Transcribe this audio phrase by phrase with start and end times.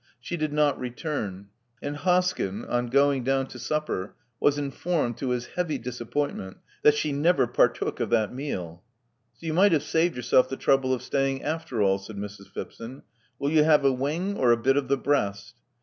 [0.19, 1.49] She did not return;
[1.79, 7.11] and Hoskyn, on going down to supper, was informed, to his heavy disappointment, that she
[7.11, 8.81] never partook of that meal.
[9.35, 12.51] So you might have saved yourself the trouble of staying, after all," said Mrs.
[12.51, 13.03] Phipson.
[13.37, 15.53] *'Will you have a wing or a bit of the breast?"